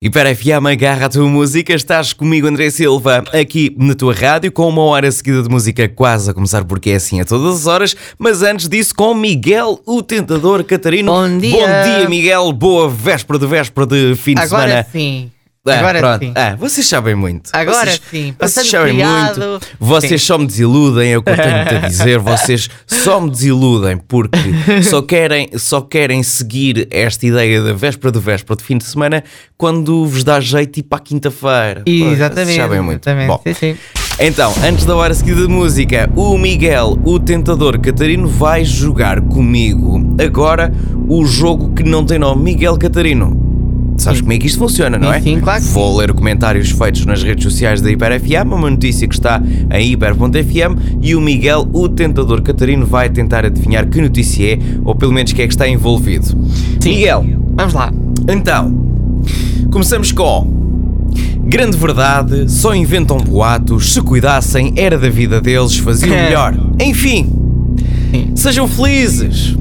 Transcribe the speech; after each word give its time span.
Hiper 0.00 0.36
FM, 0.36 0.64
agarra 0.70 1.06
a 1.06 1.08
tua 1.08 1.26
música, 1.26 1.74
estás 1.74 2.12
comigo 2.12 2.46
André 2.46 2.70
Silva, 2.70 3.24
aqui 3.32 3.74
na 3.76 3.96
tua 3.96 4.14
rádio, 4.14 4.52
com 4.52 4.68
uma 4.68 4.82
hora 4.82 5.10
seguida 5.10 5.42
de 5.42 5.48
música 5.48 5.88
quase 5.88 6.30
a 6.30 6.34
começar, 6.34 6.64
porque 6.64 6.90
é 6.90 6.94
assim 6.94 7.20
a 7.20 7.24
todas 7.24 7.56
as 7.56 7.66
horas, 7.66 7.96
mas 8.16 8.40
antes 8.40 8.68
disso 8.68 8.94
com 8.94 9.12
Miguel, 9.12 9.80
o 9.84 10.00
tentador 10.00 10.62
Catarino. 10.62 11.10
Bom 11.10 11.38
dia. 11.38 11.50
Bom 11.50 11.66
dia, 11.98 12.08
Miguel, 12.08 12.52
boa 12.52 12.88
véspera 12.88 13.40
de 13.40 13.46
véspera 13.48 13.86
de 13.88 14.14
fim 14.14 14.34
de 14.36 14.40
Agora 14.42 14.68
semana. 14.68 14.86
sim. 14.92 15.32
Ah, 15.70 15.78
Agora 15.78 15.98
pronto. 16.00 16.18
sim. 16.24 16.32
Ah, 16.34 16.56
vocês 16.56 16.86
sabem 16.86 17.14
muito. 17.14 17.50
Agora 17.52 17.90
vocês, 17.90 18.00
sim. 18.10 18.22
Vocês 18.22 18.34
Passando 18.38 18.66
sabem 18.66 18.92
feriado. 18.94 19.40
muito. 19.40 19.66
Vocês 19.78 20.20
Sim. 20.22 20.26
só 20.26 20.38
me 20.38 20.46
desiludem, 20.46 21.12
é 21.12 21.18
o 21.18 21.22
que 21.22 21.30
eu 21.30 21.36
tenho-te 21.36 21.74
a 21.74 21.78
dizer. 21.88 22.18
Vocês 22.18 22.68
só 22.86 23.20
me 23.20 23.30
desiludem 23.30 23.96
porque 23.96 24.38
só 24.82 25.02
querem, 25.02 25.50
só 25.56 25.80
querem 25.80 26.22
seguir 26.22 26.88
esta 26.90 27.26
ideia 27.26 27.62
da 27.62 27.72
véspera 27.72 28.12
de 28.12 28.18
véspera 28.18 28.56
de 28.56 28.62
fim 28.64 28.78
de 28.78 28.84
semana 28.84 29.22
quando 29.56 30.06
vos 30.06 30.24
dá 30.24 30.40
jeito 30.40 30.78
ir 30.78 30.82
para 30.84 30.98
a 30.98 31.00
quinta-feira. 31.02 31.82
Pois, 31.84 31.98
vocês 31.98 32.12
Exatamente. 32.12 32.56
sabem 32.56 32.80
muito. 32.80 33.06
exatamente. 33.08 33.28
Bom, 33.28 33.40
Sim, 33.44 33.54
sim. 33.54 33.76
então, 34.20 34.52
antes 34.64 34.84
da 34.84 34.94
hora 34.96 35.12
seguida 35.14 35.42
de 35.42 35.48
música, 35.48 36.10
o 36.16 36.36
Miguel, 36.38 36.98
o 37.04 37.18
tentador 37.18 37.78
Catarino, 37.80 38.28
vai 38.28 38.64
jogar 38.64 39.20
comigo 39.20 40.14
agora 40.22 40.72
o 41.08 41.24
jogo 41.24 41.72
que 41.74 41.82
não 41.82 42.04
tem 42.04 42.18
nome. 42.18 42.42
Miguel 42.42 42.76
Catarino. 42.78 43.47
Sabes 43.98 44.20
como 44.20 44.32
é 44.32 44.38
que 44.38 44.46
isto 44.46 44.58
funciona, 44.60 44.96
não 44.96 45.12
é? 45.12 45.20
Sim, 45.20 45.40
claro 45.40 45.62
Vou 45.64 45.98
ler 45.98 46.12
comentários 46.12 46.70
feitos 46.70 47.04
nas 47.04 47.22
redes 47.22 47.42
sociais 47.44 47.80
da 47.80 47.90
Hiper 47.90 48.20
FM, 48.20 48.52
uma 48.52 48.70
notícia 48.70 49.08
que 49.08 49.14
está 49.14 49.42
em 49.72 49.92
hiper.fm 49.92 50.98
e 51.02 51.14
o 51.16 51.20
Miguel, 51.20 51.68
o 51.72 51.88
tentador 51.88 52.40
Catarino, 52.40 52.86
vai 52.86 53.10
tentar 53.10 53.44
adivinhar 53.44 53.88
que 53.88 54.00
notícia 54.00 54.54
é, 54.54 54.58
ou 54.84 54.94
pelo 54.94 55.12
menos 55.12 55.32
que 55.32 55.42
é 55.42 55.46
que 55.46 55.52
está 55.52 55.68
envolvido. 55.68 56.26
Sim. 56.80 56.90
Miguel, 56.90 57.24
Vamos 57.54 57.74
lá. 57.74 57.92
então, 58.28 58.72
começamos 59.70 60.12
com. 60.12 60.56
Grande 61.44 61.76
verdade, 61.76 62.50
só 62.50 62.74
inventam 62.74 63.16
boatos, 63.16 63.94
se 63.94 64.00
cuidassem 64.02 64.74
era 64.76 64.96
da 64.98 65.08
vida 65.08 65.40
deles, 65.40 65.76
faziam 65.78 66.14
melhor. 66.14 66.54
Enfim, 66.80 67.32
sejam 68.34 68.68
felizes. 68.68 69.56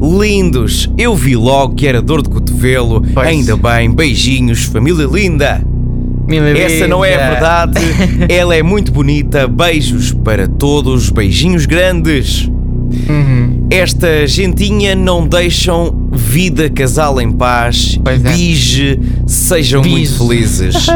Lindos, 0.00 0.90
eu 0.98 1.14
vi 1.14 1.36
logo 1.36 1.74
que 1.74 1.86
era 1.86 2.02
dor 2.02 2.22
de 2.22 2.28
cotovelo, 2.28 3.02
Pois. 3.14 3.26
ainda 3.26 3.56
bem, 3.56 3.90
beijinhos, 3.90 4.64
família 4.64 5.06
linda. 5.06 5.62
Essa 6.56 6.86
não 6.86 7.02
é 7.02 7.14
a 7.14 7.30
verdade, 7.30 7.80
ela 8.28 8.54
é 8.54 8.62
muito 8.62 8.92
bonita, 8.92 9.48
beijos 9.48 10.12
para 10.12 10.46
todos, 10.46 11.08
beijinhos 11.08 11.64
grandes. 11.64 12.50
Uhum. 13.08 13.66
Esta 13.70 14.26
gentinha 14.26 14.94
não 14.94 15.26
deixam 15.26 16.08
vida 16.12 16.68
casal 16.70 17.20
em 17.20 17.30
paz. 17.30 17.98
Pois 18.02 18.24
é. 18.24 18.32
Bige, 18.32 19.00
sejam 19.26 19.82
Bige. 19.82 19.94
muito 19.94 20.18
felizes. 20.28 20.74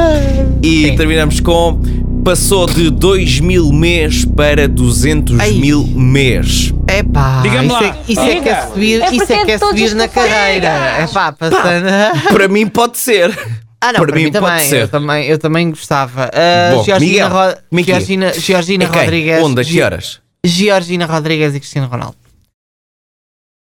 E 0.65 0.91
Sim. 0.91 0.97
terminamos 0.97 1.41
com 1.41 1.81
passou 2.25 2.67
de 2.69 2.89
2 2.89 3.41
mil 3.41 3.73
mês 3.73 4.25
para 4.25 4.69
200 4.69 5.41
Ai. 5.41 5.51
mil 5.55 5.85
mês. 5.85 6.73
Epá, 6.87 7.43
isso, 7.45 7.73
lá. 7.73 7.85
é, 7.85 7.95
isso 8.09 8.21
é 8.21 8.41
que 8.41 8.49
é 8.49 8.61
subir, 8.63 9.03
É 9.03 9.11
isso 9.13 9.33
é 9.33 9.37
é 9.37 9.45
que 9.45 9.51
é 9.51 9.59
todos 9.59 9.81
subir 9.81 9.95
na 9.97 10.07
carreira. 10.07 11.03
Epá, 11.03 11.33
passando. 11.33 12.29
Para 12.33 12.47
mim 12.47 12.69
pode 12.69 12.97
ser. 12.99 13.37
Ah, 13.81 13.93
não, 13.93 14.01
para, 14.07 14.15
mim, 14.15 14.31
pode 14.31 14.47
também, 14.47 14.69
ser. 14.69 14.81
eu 14.83 14.89
também. 14.89 15.27
Eu 15.27 15.39
também 15.39 15.71
gostava. 15.71 16.31
Ah, 16.33 16.75
Bom, 16.77 16.85
Georgina, 16.85 17.11
Miguel, 17.11 17.29
Ro- 17.29 17.57
Miki. 17.73 17.91
Georgina, 17.91 18.33
Georgina 18.39 18.85
É? 18.85 18.87
Rodrigues. 18.87 19.43
Onde? 19.43 19.61
A 19.61 19.65
que 19.65 19.83
horas? 19.83 20.22
Georgina 20.45 21.07
Rodrigues 21.07 21.55
e 21.55 21.61
Cristiano 21.61 21.87
Ronaldo. 21.89 22.17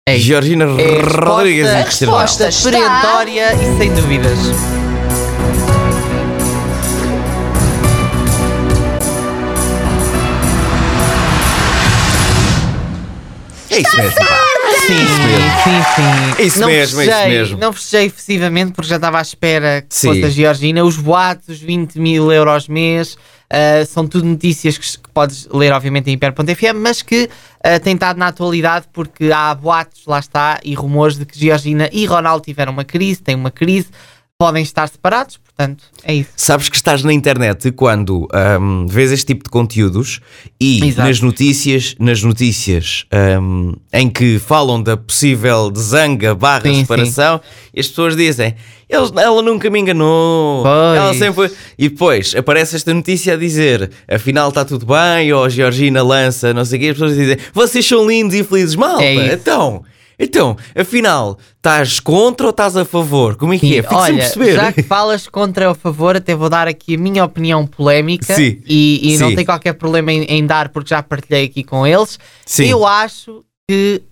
É. 0.09 0.17
Georgina 0.17 0.65
É 0.81 1.01
Rodrigues 1.01 1.67
e 1.69 1.83
Cristiano 1.85 2.15
a 2.15 2.17
Ronaldo. 2.17 2.31
resposta 2.33 2.71
perentória 2.71 3.53
e 3.55 3.79
sem 3.79 3.93
dúvidas. 3.95 4.39
É 13.71 13.81
isso 13.81 13.97
mesmo. 13.97 14.48
Sim, 14.89 15.07
sim, 15.65 16.37
sim. 16.37 16.43
Isso 16.47 16.61
não 16.61 16.69
mesmo, 16.69 17.01
é 17.01 17.05
isso 17.05 17.13
festejei- 17.13 17.39
mesmo. 17.39 17.59
Não 17.59 17.73
festejei 17.75 18.07
excessivamente 18.07 18.73
porque 18.73 18.89
já 18.89 18.97
estava 18.97 19.19
à 19.19 19.23
espera 19.23 19.83
que 19.83 19.95
Sim. 19.95 20.09
fosse 20.09 20.25
a 20.25 20.31
Georgina. 20.31 20.83
Os 20.83 20.97
boatos, 20.97 21.49
os 21.49 21.59
20 21.61 21.99
mil 21.99 22.33
euros 22.33 22.69
mês, 22.69 23.19
ah, 23.51 23.85
são 23.87 24.07
tudo 24.09 24.25
notícias 24.25 24.79
que, 24.79 24.87
que 24.99 25.11
podes 25.13 25.47
ler, 25.53 25.73
obviamente, 25.73 26.09
em 26.09 26.15
hiper.fm, 26.15 26.79
mas 26.81 27.03
que 27.03 27.29
ah, 27.63 27.79
têm 27.79 27.95
estado 27.95 28.17
na 28.19 28.29
atualidade 28.29 28.87
porque 28.91 29.31
há 29.31 29.55
boatos, 29.55 30.03
lá 30.07 30.19
está, 30.21 30.59
e 30.65 30.75
rumores 30.75 31.19
de 31.19 31.27
que 31.27 31.39
Georgina 31.39 31.91
e 31.93 32.07
Ronaldo 32.07 32.43
tiveram 32.45 32.73
uma 32.73 32.85
crise, 32.85 33.21
têm 33.21 33.35
uma 33.35 33.51
crise, 33.51 33.89
podem 34.39 34.63
estar 34.63 34.89
separados, 34.89 35.37
portanto, 35.37 35.83
é 36.05 36.15
isso. 36.15 36.31
Sabes 36.37 36.69
que 36.69 36.77
estás 36.77 37.03
na 37.03 37.13
internet 37.13 37.73
quando 37.73 38.29
ahm, 38.33 38.87
vês 38.87 39.11
este 39.11 39.27
tipo 39.27 39.43
de 39.43 39.51
conteúdos 39.51 40.21
e 40.61 40.87
Exato. 40.87 41.09
nas 41.09 41.21
notícias, 41.21 41.97
nas 41.99 42.23
notícias 42.23 43.05
ahm, 43.11 43.73
em 43.93 44.09
que 44.09 44.39
falam 44.39 44.81
da 44.81 44.97
possível 44.97 45.73
zanga 45.77 46.37
barra 46.37 46.63
Sim, 46.63 46.83
separação, 46.83 47.41
e 47.75 47.81
as 47.81 47.89
pessoas 47.89 48.15
dizem 48.15 48.55
"Eles- 48.89 49.11
ela 49.17 49.43
nunca 49.43 49.69
me 49.69 49.81
enganou, 49.81 50.63
Pois. 50.63 50.97
ela 50.97 51.15
sempre. 51.15 51.51
E 51.77 51.89
depois 51.89 52.33
aparece 52.37 52.77
esta 52.77 52.95
notícia 52.95 53.35
a 53.35 53.37
dizer 53.37 53.91
afinal 54.09 54.51
está 54.51 54.65
tudo 54.65 54.87
bem, 54.87 55.33
ou 55.33 55.43
a 55.45 55.49
Georgina 55.49 56.01
lança, 56.01 56.55
não 56.55 56.65
sei 56.65 56.79
o 56.79 56.81
quê, 56.83 56.87
as 56.91 56.93
pessoas 56.93 57.17
dizem 57.17 57.37
vocês 57.53 57.85
são 57.85 58.07
lindos 58.07 58.37
e 58.37 58.45
felizes, 58.45 58.77
malta, 58.77 59.03
É 59.03 59.35
então. 59.35 59.83
Então, 60.19 60.57
afinal, 60.75 61.39
estás 61.57 62.01
contra 62.01 62.47
ou 62.47 62.51
estás 62.51 62.77
a 62.77 62.85
favor? 62.85 63.37
Como 63.37 63.55
é 63.55 63.59
que 63.59 63.79
é? 63.79 63.83
Fico 63.83 63.95
sem 63.95 64.15
Olha, 64.15 64.17
perceber. 64.17 64.55
já 64.55 64.73
que 64.73 64.83
falas 64.83 65.29
contra 65.29 65.67
ou 65.67 65.73
a 65.73 65.75
favor, 65.75 66.17
até 66.17 66.35
vou 66.35 66.49
dar 66.51 66.67
aqui 66.67 66.97
a 66.97 66.99
minha 66.99 67.25
opinião 67.25 67.67
polémica 67.67 68.35
Sim, 68.35 68.61
e, 68.67 69.15
e 69.15 69.19
não 69.19 69.29
sim. 69.31 69.37
tem 69.37 69.45
qualquer 69.45 69.75
problema 69.75 70.13
em, 70.13 70.25
em 70.25 70.45
dar 70.45 70.71
porque 70.71 70.91
já 70.91 71.03
partilhei 71.03 71.45
aqui 71.45 71.63
com 71.63 71.87
eles. 71.87 72.19
Sim. 72.45 72.67
Eu 72.67 72.85
acho 72.85 73.45
que 73.69 74.03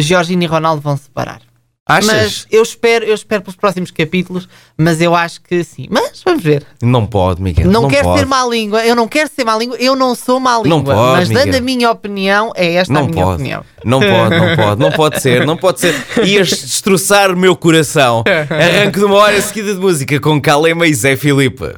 Georgina 0.00 0.44
e 0.44 0.46
Ronaldo 0.46 0.80
vão 0.80 0.96
separar. 0.96 1.40
Achas? 1.88 2.10
Mas 2.12 2.46
eu 2.50 2.62
espero, 2.64 3.04
eu 3.04 3.14
espero 3.14 3.42
pelos 3.42 3.54
próximos 3.54 3.92
capítulos, 3.92 4.48
mas 4.76 5.00
eu 5.00 5.14
acho 5.14 5.40
que 5.40 5.62
sim. 5.62 5.86
Mas 5.88 6.20
vamos 6.24 6.42
ver. 6.42 6.64
Não 6.82 7.06
pode, 7.06 7.40
Miguel. 7.40 7.70
Não, 7.70 7.82
Não, 7.82 7.88
quero 7.88 8.02
pode. 8.02 8.18
ser 8.18 8.26
má 8.26 8.44
língua, 8.44 8.84
eu 8.84 8.96
não 8.96 9.06
quero 9.06 9.30
ser 9.32 9.44
má 9.44 9.56
língua, 9.56 9.76
eu 9.78 9.94
não 9.94 10.12
sou 10.16 10.40
má 10.40 10.56
língua, 10.56 10.68
Não 10.68 10.82
pode, 10.82 10.98
mas 11.18 11.28
dando 11.28 11.44
Miguel. 11.44 11.58
a 11.58 11.62
minha 11.62 11.90
opinião, 11.92 12.52
é 12.56 12.72
esta 12.74 12.92
Não 12.92 13.02
a 13.02 13.04
minha 13.08 13.24
pode. 13.24 13.34
opinião. 13.36 13.64
Não 13.84 14.00
pode, 14.00 14.36
não 14.36 14.56
pode, 14.56 14.80
não 14.80 14.90
pode 14.92 15.20
ser, 15.22 15.46
não 15.46 15.56
pode 15.56 15.80
ser. 15.80 15.94
Ias 16.24 16.48
destroçar 16.48 17.30
o 17.30 17.36
meu 17.36 17.54
coração. 17.54 18.24
Arranco 18.50 18.98
de 18.98 19.04
uma 19.04 19.14
hora 19.16 19.40
seguida 19.40 19.72
de 19.72 19.78
música 19.78 20.18
com 20.18 20.40
Calema 20.40 20.88
e 20.88 20.92
Zé 20.94 21.14
Filipe. 21.16 21.72